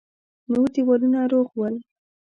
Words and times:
نور 0.51 0.67
دېوالونه 0.73 1.19
روغ 1.31 1.47
ول. 1.57 1.75